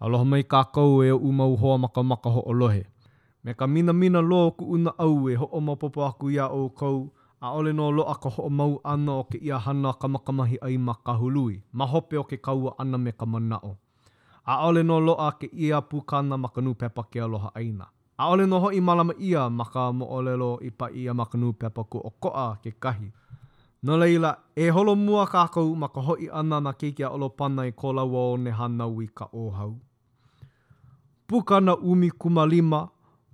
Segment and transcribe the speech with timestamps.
[0.00, 2.82] Aloha mai ka kākau e o umau hoa maka maka ho olohe.
[3.44, 6.68] Me ka mina mina lo ku una au e ho o popo aku ia o
[6.70, 10.58] kau, a ole no lo aka ho o mau ana o ke ia hana kamakamahi
[10.62, 13.76] ai ma kahului, ma hope o ke kaua ana me ka mana o.
[14.46, 17.86] A ole no lo a ke ia pukana maka nu pepa ke aloha aina.
[18.18, 21.38] A ole no ho i malama ia maka mo ole lo i pa ia maka
[21.38, 23.10] nu pepa ku o koa ke kahi,
[23.84, 27.72] No leila, e holo mua kākou ma ka hoi ana na kekia olo pana i
[27.82, 29.74] kola wao ne hana i ka ohau.
[31.28, 32.80] Pukana umi kuma lima,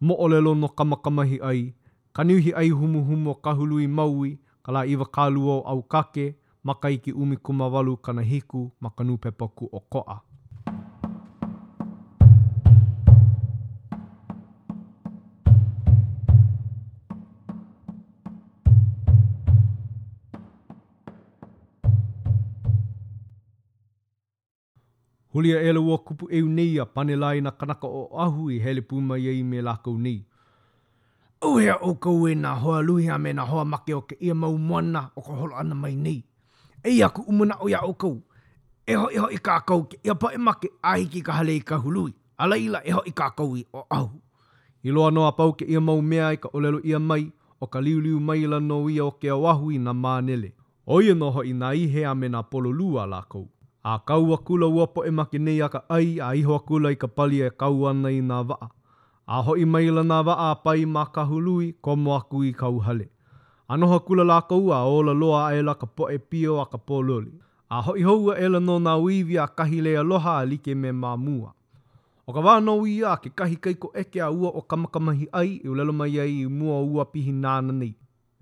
[0.01, 1.63] mo olelo no kamakamahi ai,
[2.17, 4.33] kaniuhi ai humu humu o kahului maui,
[4.67, 6.27] ka la iwa kālua au kake,
[7.03, 10.19] ki umi kuma walu kana hiku, makanu pepaku o koa.
[25.41, 29.17] Hulia ele ua kupu eu nei a panelai na kanaka o ahu i hele puma
[29.23, 30.19] i ei me lakau nei.
[31.43, 34.59] Uhea o kou e nā hoa luhia me nā hoa make o ke ia mau
[34.59, 36.19] moana o ka holo ana mai nei.
[36.85, 38.17] Ei aku umuna o ia o kou.
[38.87, 41.33] E ho e ho i kā kou ke ia pa e make a hiki ka
[41.39, 42.13] hale i ka hului.
[42.39, 44.21] A leila e ho i kā kou i o ahu.
[44.85, 47.25] I loa noa pau ke ia mau mea i ka olelo ia mai
[47.61, 50.53] o ka liu liu mai la no ia o ke awahu i nā mānele.
[50.87, 53.49] Oia e noho i nā ihea me nā polo lua lā kou
[53.83, 56.97] a kaua kula ua po e maki nei a ka ai a iho kula i
[57.01, 58.69] ka pali e kau ana i nā waa.
[59.27, 62.79] A hoi maila nā waa a pai mā ka hului ko mo aku i kau
[62.79, 63.09] hale.
[63.73, 66.67] A noha kula lā kau a ola loa a ela ka po e pio a
[66.67, 67.33] ka po loli.
[67.73, 71.17] A hoi houa ela no nā uivi a kahi le aloha a like me mā
[71.17, 71.53] mua.
[72.29, 75.69] O ka wāna ui a ke kahi keiko eke a ua o kamakamahi ai i
[75.69, 77.95] ulelo mai ai i mua ua pihi nāna nei.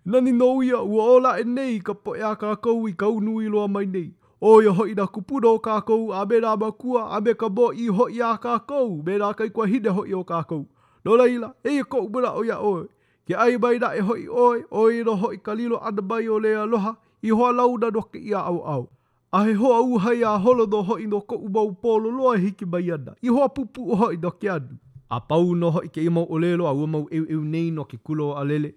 [0.05, 3.49] Nani nō ia ua ola e nei ka po e a kākau i kaunu i
[3.49, 4.11] loa mai nei.
[4.41, 7.89] O ia hoi na kupuna o kākou, abe me nā makua, a ka mō i
[7.89, 10.65] hoi a kākou, me nā kai kua hine hoi o kākou.
[11.05, 12.87] No leila, e ia kou o ia oe.
[13.27, 16.29] Ke ai bai na e hoi oe, o ia no hoi ka lilo ana mai
[16.29, 18.89] o lea loha, i hoa lau na noke i a au au.
[19.33, 22.87] A he hoa uhai a holo no hoi no kou mau pōlo loa hiki mai
[22.95, 24.79] ana, i hoa pu o hoi no ke anu.
[25.11, 27.99] A pau no hoi ke imau o lelo a uamau eu eu nei no ke
[27.99, 28.73] kulo a lele,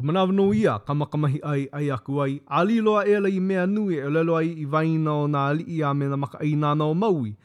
[0.00, 2.40] Ko manawa no ia, kamakamahi ai, ai aku ai.
[2.48, 5.92] A liloa e lai mea nui e lelo ai i vaina o nā li ia
[5.92, 7.36] me na maka ai nāna o maui.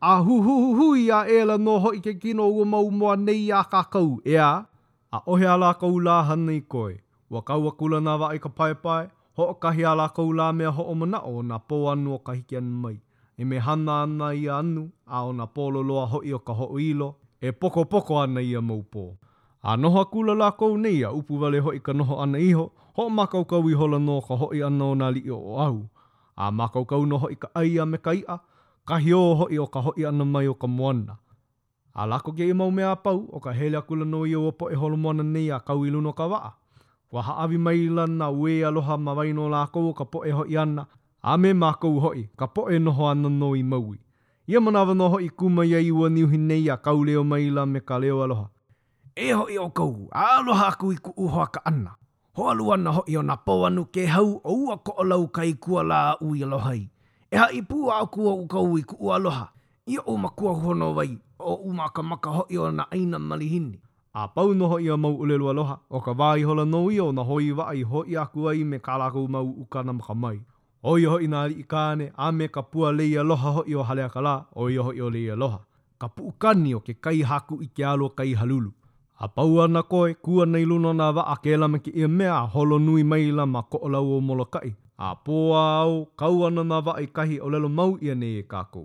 [0.00, 3.60] A huhuhuhui a e la no ho i ke kino ua mau moa nei a
[3.74, 4.64] kakau, e a?
[5.12, 6.96] A ohe ala kau la hanei koe.
[7.28, 9.04] Wa kau a kula nawa ai ka pae pae,
[9.36, 12.18] ho o kahi ala kau la mea ho o mana o na pō anu o
[12.28, 12.96] kahiki anu mai.
[13.40, 16.56] E me hana ana i anu, a o na pōlo loa ho i o ka
[16.56, 19.04] ho ilo, e poko poko ana i a maupo.
[19.12, 19.27] pō.
[19.62, 23.44] A noha kula lākou nei a upu wale hoi ka noho ana iho, ho makau
[23.44, 25.78] kau i hola no ka hoi ana nā li o o au.
[26.36, 28.38] A makau kau no hoi ka ai a me ka ia,
[28.86, 31.16] ka hio hoi o ka hoi ana mai o ka moana.
[31.94, 34.70] A lako ke i mau mea pau o ka hele akula no i o opo
[34.70, 36.52] e holo moana nei a kau i luno ka waa.
[37.12, 40.86] Wa haawi mai lana ue aloha ma waino lākou o ka po e hoi ana,
[41.22, 43.98] a me makau hoi ka po e noho ana no i maui.
[44.46, 47.66] Ia manawa no hoi kuma ia iwa ua niuhi nei a kau leo mai la
[47.66, 48.50] me ka leo aloha.
[49.18, 51.96] e ho i o kou, aloha aku i ku uhoa ka ana.
[52.36, 55.26] Ho alu ana ho i o na pau ke hau o ua ko o lau
[55.28, 56.82] kai kua la ui alohai.
[57.30, 59.46] E ha i pu a kua u kou i ku u aloha,
[59.92, 61.10] i o ma makua hono vai,
[61.50, 63.78] o u ma maka maka ho i o na aina malihini.
[64.20, 67.12] A pau noho i o mau ulelu aloha, o ka vai hola no i o
[67.16, 70.14] na hoi wa ai ho i aku ai me ka lakou mau u ka namaka
[70.22, 70.38] mai.
[70.82, 73.74] O i ho i nari i kāne, a me ka pua lei aloha ho i
[73.74, 75.58] o halea ka la, o i ho i o lei aloha.
[76.00, 78.72] Ka pu puu kani o ke kai haku i ke alo kai halulu.
[79.20, 82.46] A pau ana koe, kua nei luna nā wa a kēla ki ia mea a
[82.50, 84.68] holo nui meila ma ko o lau o molokai.
[84.96, 88.42] A pōa au, kau ana nā wa i kahi o lelo mau ia nei e
[88.52, 88.84] kākou.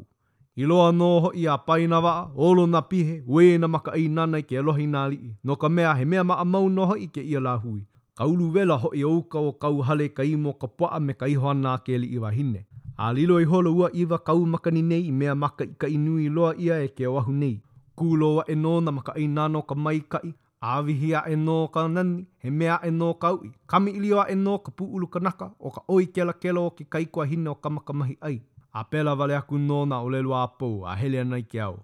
[0.55, 2.13] I loa nō ho i a pai nā wa,
[2.49, 5.33] olo nā pihe, we na maka i nana i ke alohi nā lii.
[5.43, 7.79] No ka mea he mea ma a mau nō i ke ia lā hui.
[8.21, 11.49] Kaulu wela ho i ouka o kau hale ka imo ka pua me ka iho
[11.53, 12.65] ana a kēli i wahine.
[12.97, 16.29] A lilo i holo ua iwa kau makani nei i mea maka i ka inui
[16.29, 17.57] loa ia e ke oahu nei
[18.01, 20.31] kūloa e nō na maka i nāno ka maikai,
[20.73, 24.55] āwihia e nō ka nani, he mea e nō ka ui, kami iliwa e nō
[24.65, 28.17] ka pūulu ka naka, o ka oi kela kelo o ki kaikua hine o kamakamahi
[28.31, 28.39] ai.
[28.73, 31.77] A pela vale aku nō na o lelua apou, a hele anai ke au.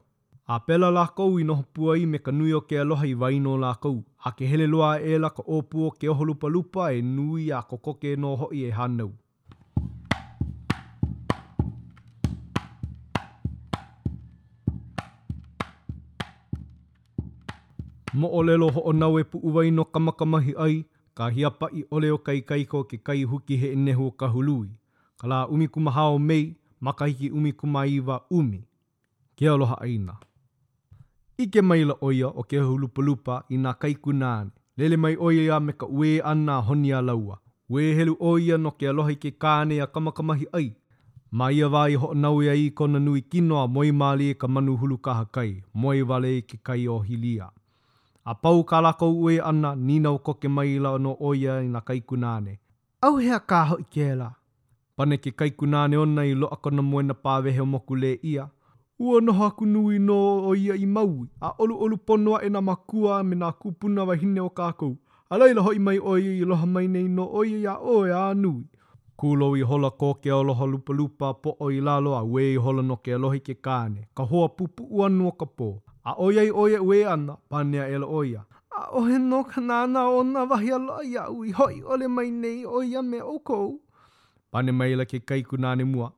[0.49, 3.13] A pela la kou i noho pua i me ka nui o ke aloha i
[3.23, 6.87] waino la kou, a ke hele loa e la ka ōpua ke oho lupa lupa
[6.97, 9.11] e nui a koko ke nō hoi e hanau.
[18.13, 21.83] Mo o lelo ho o nau e pu uwai no kamakamahi ai, ka hiapa i
[21.91, 24.69] oleo kai kaiko ke kai huki he enehu o kahului.
[25.21, 28.65] Ka la umi kumahao mei, makahiki umi kumaiwa umi.
[29.35, 30.17] Ke aloha aina.
[31.37, 34.49] Ike maila oia o ke hulupalupa i nā kaiku nāne.
[34.77, 37.37] Lele mai oia me ka ue anna honia laua.
[37.69, 40.73] Ue helu oia no ke aloha i ke kāne a kamakamahi ai.
[41.31, 44.47] Ma ia vāi ho nau ia e i kona nui kinoa moi māli e ka
[44.47, 45.61] manu hulu kaha kai.
[45.73, 47.51] Moi vale i e ke kai o hilia
[48.29, 51.79] a pau ka lako ue ana ni nau koke mai la ono oia i na
[51.87, 52.53] kaikunane.
[53.05, 54.27] Au hea ka ho i kēla.
[54.95, 58.45] Pane ke kaikunane ona i loako na moena pāwehe o moku le ia.
[58.99, 60.17] Ua noha kunui no
[60.51, 64.41] oia i maui, a olu olu ponoa e na makua me na kupuna wa hine
[64.41, 64.93] o kākou.
[65.29, 68.23] A leila hoi mai oia i loha mai nei no oia i a oe a
[68.33, 68.61] nui.
[69.15, 72.81] Kulo i hola ko ke aloha lupa lupa po o i lalo a wei hola
[72.91, 74.05] no ke alohi ke kāne.
[74.15, 75.73] Ka hoa pupu ua nua ka pō.
[76.03, 78.43] a oia i oia ue ana panea elo oia.
[78.71, 83.01] A ohe no kanana o na wahi aloa ia ui hoi ole mai nei oia
[83.03, 83.81] me o kou.
[84.51, 86.11] Pane maila ke kaiku nane mua.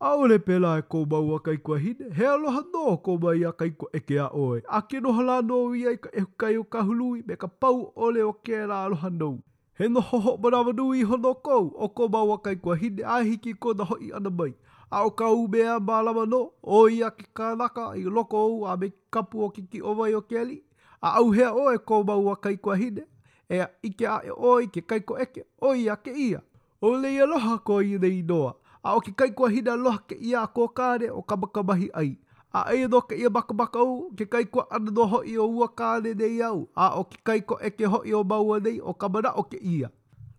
[0.00, 3.86] E a ole pela e kouba ua kaiku ahide, he aloha do kouba ia kaiku
[3.92, 4.60] eke a oe.
[4.68, 7.92] A ke noha la no i ka ehu kai o ka hului me ka pau
[7.96, 9.38] ole o ke la aloha nou.
[9.78, 13.72] He no hoho barawadu i hono kou, o kouba ua kaiku ahide a hiki ko
[13.72, 14.52] na hoi ana mai.
[14.90, 18.76] au o ka umea mālama no, o i a ki kānaka i loko ou a
[18.76, 20.56] me kapu o ki ki owai o keli,
[21.00, 23.04] a au hea o e kō mau a kai kua hine,
[23.48, 26.40] e a ike a e oi ke kai ko eke, o a ke ia.
[26.82, 30.18] O lei aloha ko i nei noa, a o ki kai kua hine aloha ke
[30.18, 32.16] ia a kō kāne o ka makamahi ai.
[32.52, 35.46] A e no ke ia baka baka au, ke kai kua ana no hoi o
[35.46, 38.92] ua kāne nei au, a o ki kai ko eke hoi o maua nei o
[38.94, 39.06] ka
[39.36, 39.90] o ke ia.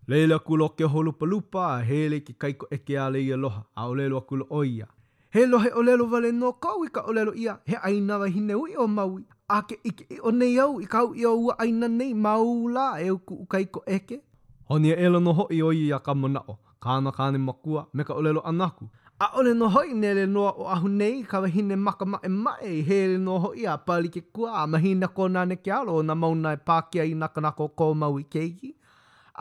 [0.06, 4.46] Leila kulo ke holu palupa, hele ki kaiko eke a i aloha, a olelo akulo
[4.50, 4.86] oia.
[5.30, 8.74] He lohe olelo vale no kau i ka olelo ia, he aina wa hine ui
[8.76, 9.22] o maui.
[9.48, 12.98] A ke ike i o nei au, i kau i o ua aina nei maula
[13.00, 14.20] e uku u kaiko eke.
[14.68, 16.42] Honi e elo noho i oi i a ka mona
[16.82, 18.88] Ka kāna kāne makua, me ka olelo anaku.
[19.20, 22.28] A ole noho i nele noa o ahu nei, ka wa hine maka e mae
[22.42, 26.02] mae, he ele noho i a pali ke kua, a mahina kona ne ke alo,
[26.02, 28.74] na mauna e pākia i nakanako kō maui keiki.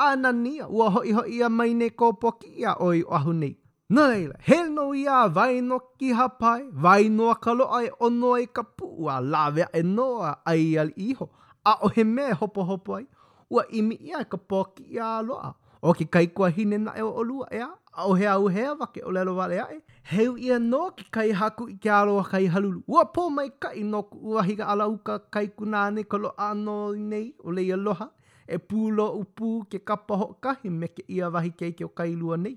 [0.10, 3.56] anania ua hoi hoi a mai ko poki a oi o ahu nei.
[3.90, 8.48] Nei, he no ia vai no ki hapai, vai no a kalo ai ono ai
[8.56, 11.30] ka pua, lawe e noa ai al iho,
[11.66, 13.06] a o he me hopo hopo ai,
[13.50, 15.50] ua imi ia ka poki a loa,
[15.84, 18.76] o ki kai kua hine na e o olua ea, a o he au hea
[18.76, 19.82] vake o lelo wale ae,
[20.14, 23.84] heu ia no ki kai haku i ke aloa kai halulu, ua pō mai kai
[23.84, 28.08] no ku ua higa ala uka kai kunane kolo ano nei o leia loha,
[28.56, 32.38] e pūlo upu ke kapa ho kahi me ke ia wahi kei ke o kailua
[32.46, 32.54] nei.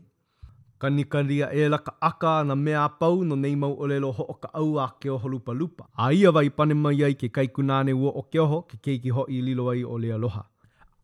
[0.83, 4.51] Kanikaria e laka aka na mea pau no nei mau o lelo ho o ka
[4.61, 5.87] au a ke o lupa lupa.
[6.07, 9.25] A ia wai pane mai ai ke kaikunane ua o ke oho ke keiki ho
[9.37, 10.43] i lilo ai o le aloha.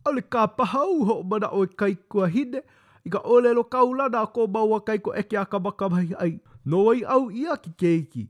[0.05, 2.63] A ka pahau ho mana o e kaikua hide
[3.07, 6.35] i ka o lelo kaulana a ko maua kaiko eke a kamakamahi ai.
[6.65, 8.27] No ai au ia ke keiki.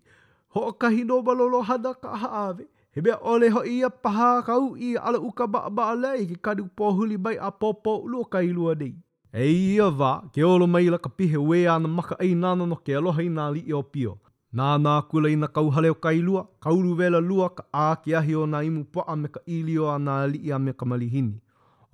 [0.55, 2.69] Ho o kahi no malolo hana ka haawe.
[2.95, 6.35] He mea ole ho ia paha kau i ala uka ba ba ala i ki
[6.43, 8.95] kadu pōhuli bai a pōpō ulua ka ilua dei.
[9.33, 12.75] E ia va ke olo mai la ka pihe ue ana maka ei nana no
[12.77, 14.17] ke aloha i nā li i o pio.
[14.55, 18.35] Nā nā kula i na kauhale o kailua, ilua, ka vela lua ka āke ahi
[18.35, 21.39] o na imu poa me ka ilio a nā li i a me ka malihini.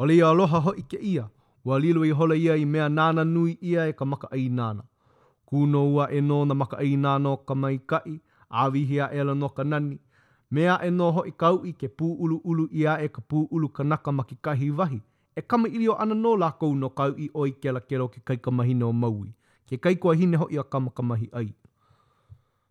[0.00, 1.26] Ole ia aloha ho i ke ia,
[1.64, 4.82] ua lilo i hola ia i mea nāna nui ia e ka maka ei nāna.
[5.46, 8.16] Kūno ua e nō na maka ei nāna o ka mai kai,
[8.50, 10.00] āwihia e la no ka nani,
[10.50, 13.68] mea e noho i kau i ke pū ulu ulu ia e ka pū ulu
[13.68, 15.00] kanaka maki kahi wahi,
[15.36, 18.36] e kama ilio ana nō lākou no kau i oi ke la kero ke kai
[18.36, 19.32] kamahi no maui,
[19.68, 21.50] ke kai kua hine hoi a kama kamahi ai.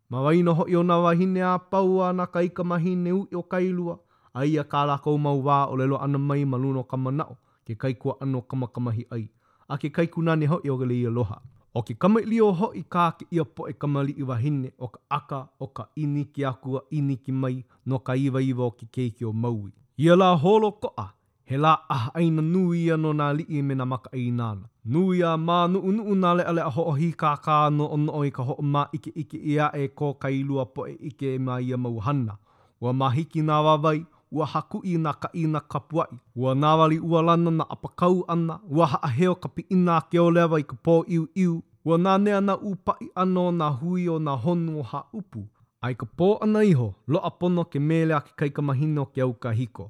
[0.09, 3.35] Ma wai noho i o na wahine a pau a na kai kamahi ne ui
[3.35, 3.97] o kai lua,
[4.33, 7.93] ai a kā lākou mau wā o lelo ana mai maluno kama nao, ke kai
[7.93, 9.27] kua ano kama kamahi ai,
[9.67, 11.35] a ke kai kunane hoi o gali i aloha.
[11.35, 11.41] loha.
[11.75, 14.25] O ke kama i lio ho i kā ke ia po e kama li i
[14.27, 17.55] wahine o ka aka o ka ini ki akua ini ki mai
[17.91, 19.73] no ka iwa iwa o ki keiki o maui.
[20.05, 21.05] Ia la holo koa,
[21.43, 24.69] he la aha aina nui ano na li i me na maka i nāna.
[24.85, 27.99] Nui a mā nuu nuu nā ale a ho o hi kā kā no o
[28.07, 30.95] no i ka ho ma mā ike ike ia e ko ka ilua po e
[31.11, 32.37] ike e mā ia mauhana.
[32.79, 33.99] Wa mahiki nā wawai,
[34.35, 36.15] ua haku i nā ka i nā ka puai.
[36.35, 40.59] Ua nāwali ua lana na apakau ana, ua haaheo ka pi i nā keo lewa
[40.59, 41.53] i ka pō iu iu,
[41.85, 45.45] ua nānea na upai ano nā hui o nā honu o hā upu.
[45.85, 49.23] Ai ka pō ana iho, lo a pono ke mele ke kai ka mahino ke
[49.27, 49.87] au ka hiko.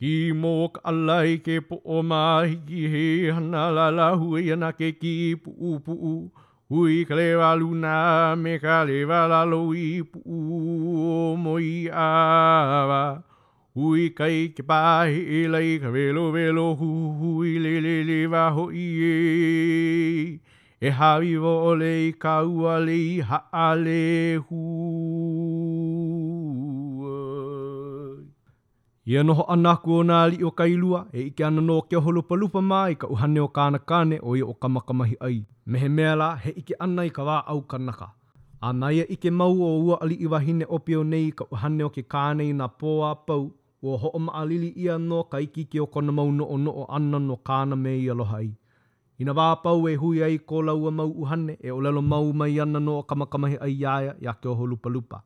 [0.00, 3.04] Ki mō ka alai ke po o mahi ki he
[3.38, 5.12] hana la la hui ana ke ki
[5.44, 6.16] pu u pu u.
[6.74, 7.94] Hui ka le walu nā
[8.44, 10.50] me ka le walalo i pu u
[11.12, 11.56] o mo
[12.02, 13.24] awa.
[13.76, 16.86] hui kai ke pahi e lai ka velo velo hu
[17.22, 20.38] hui le le le wa ho i e.
[20.80, 24.02] E hawi wo o le i ka ua le i ha a le
[24.46, 24.60] hu.
[29.12, 32.20] Ia noho anaku o nā li o kai lua e ike ana no ke holo
[32.28, 35.36] palupa mā i ka uhane o kāna kāne o i o kamakamahi ai.
[35.70, 38.08] Mehe mea la he ike ana i ka wā au kanaka.
[38.60, 41.92] A naia e ike mau o ua ali i wahine opio nei ka uhane o
[41.98, 43.44] ke kāne i nā pōa pau
[43.86, 46.70] ua ho'o ma alili ia no ka iki ki o kona mau no o no
[46.82, 48.50] o ana no kāna me i aloha ai.
[49.20, 52.26] I na wāpau e hui ai ko lau a mau uhane e o lelo mau
[52.40, 55.22] mai ana no o ai iaia i ake oho lupa lupa.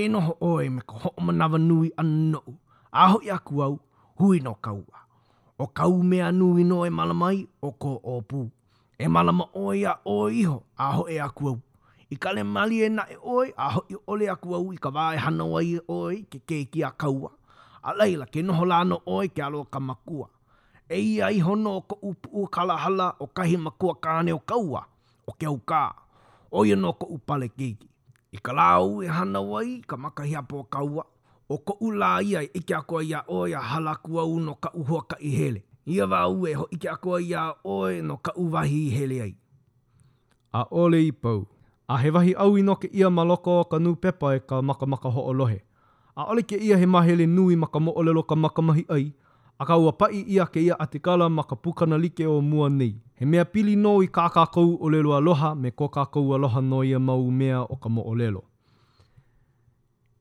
[0.00, 2.40] E noho oe me ka ho'o manawa nui ana no
[3.02, 3.74] aho i aku au,
[4.20, 4.98] hui no kaua.
[5.62, 8.42] O kau mea nui no e malamai o ko opu.
[9.02, 10.56] E malama oe a oe iho,
[10.88, 11.58] aho e aku au.
[12.12, 15.44] I kale mali e nae oi, a hoi ole a kua ui, ka vae hana
[15.46, 17.30] wai e oi, ke keiki a kaua.
[17.82, 20.28] A leila, ke noho lano oi, ke alo ka makua.
[20.92, 24.82] E ia i hono o ka upu u kalahala o kahi makua kāne o kaua,
[25.26, 25.86] o ke au kā.
[26.50, 27.88] O ia no ka upale keiki.
[28.36, 31.06] I ka lau e hana wai, ka maka hi apo kaua.
[31.48, 34.54] O ka ula ia e i ke akoa ia oi a hala kua u no
[34.60, 35.64] ka uhua ka i hele.
[35.88, 39.34] Ia wā ue ho i ke akoa ia oi no ka uwahi i hele ai.
[40.52, 41.46] A ole i pau.
[41.92, 43.90] A he wahi au ino ke ia maloko ka nū
[44.34, 45.58] e ka makamaka ho olohe.
[46.16, 49.12] A ole ke ia he mahele nui maka moolelo ka makamahi ai,
[49.60, 52.94] a ka ua pai ia ke ia atikala maka pukana like o mua nei.
[53.16, 56.80] He mea pili nō i kākā kou o lelo aloha me ko kākā aloha no
[56.82, 58.42] ia mau mea o ka moolelo.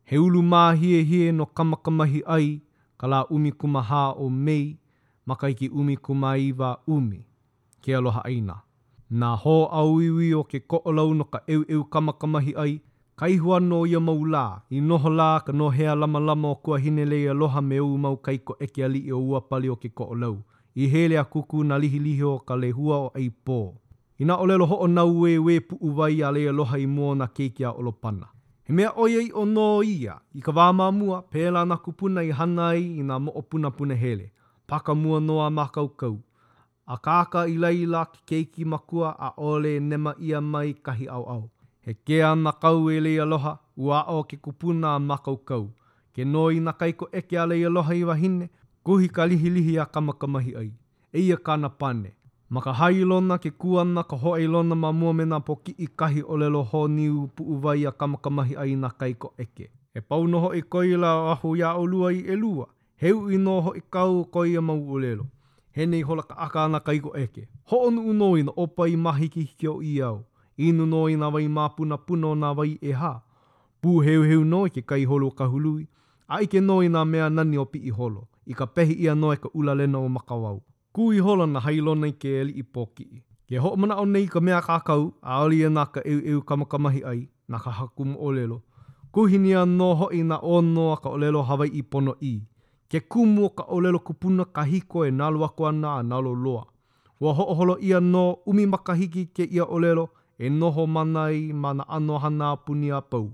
[0.04, 2.50] He ulu mā hie hie no kamakamahi ai,
[2.98, 4.78] ka la umi kumaha o mei,
[5.26, 7.24] maka ki umi kumaiwa umi,
[7.82, 8.56] ke aloha aina.
[8.62, 8.71] Ke
[9.20, 12.82] Nā hō auiwi o ke ko no ka eu eu kamakamahi ai,
[13.18, 16.56] kai hua no ia mau lā, i noho lā ka no hea lama lama o
[16.56, 19.68] kua hine lei aloha me u mau kai ko eke ali i o ua pali
[19.70, 20.08] o ke ko
[20.76, 23.74] I hele a kuku na lihi lihi o ka lehua o ai pō.
[24.20, 27.14] I nā olelo ho o nau e we puu vai a lei aloha i mō
[27.18, 28.28] na keikia olopana.
[28.64, 32.32] He mea oia i o nō ia, i ka wāma mua, pēlā na kupuna i
[32.32, 34.32] hana ai i nā mo o puna puna hele.
[34.68, 36.18] Paka mua noa mākaukau,
[36.86, 41.50] A kāka i leila ki keiki makua a ole nema ia mai kahi au au.
[41.82, 45.68] He kea na kau e lei aloha, ua o ke kupuna a makau kau.
[46.14, 48.50] Ke noi na kaiko eke a lei aloha i wahine,
[48.84, 50.72] kuhi ka lihi lihi a kamakamahi ai.
[51.14, 52.16] Eia kāna pane.
[52.50, 56.24] Maka hai lona ke kuana ka hoa lona ma mua mena po ki i kahi
[56.28, 59.70] o lelo ho niu pu uvai a kamakamahi ai na kaiko eke.
[59.96, 64.26] E pau noho i koila ahu ya olua i elua, heu i noho i kau
[64.26, 65.26] koia mau o lelo
[65.74, 67.48] he nei hola ka aka ana kaiko eke.
[67.66, 70.24] Ho onu uno ina opa i mahi ki hiki o iau.
[70.58, 73.22] Inu no ina wai mapuna puno na wai e ha.
[73.84, 75.88] Pū heu heu no ke kai holo ka hului.
[76.28, 78.28] A ike no ina mea nani o pi i holo.
[78.46, 80.62] I ka pehi ia no e ka ula lena o makawau.
[80.96, 83.24] Kū i holo na hailo nei ke eli i pōki i.
[83.50, 86.42] Ke ho mana o nei ka mea kakau, a ali e nā ka eu eu
[86.42, 88.62] kamakamahi ai, nā ka hakum o lelo.
[89.12, 92.34] Kuhini a no ho i nā o noa ka o lelo hawai i pono i.
[92.92, 96.66] Ke kumu o ka olelo kupuna ka hiko e nalo ako ana a nalo loa.
[97.22, 102.58] Wa hooholo ia no umi makahiki ke ia olelo e noho manai mana ano hana
[102.58, 103.32] puni a pau.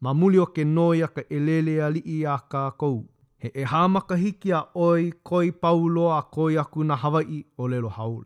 [0.00, 2.96] Ma muli o ke noia ka elele a li i a ka kou.
[3.38, 8.24] He e hā makahiki a oi koi paulo a koi aku na Hawaii olelo haole.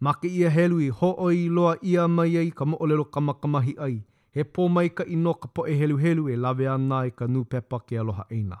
[0.00, 4.02] Ma ke ia helui ho oi loa ia mai ai ka mo olelo kamakamahi ai.
[4.34, 7.26] He pō mai ka ino ka po e helu helu e lawe ana e ka
[7.30, 8.60] nūpepa ke aloha einaa.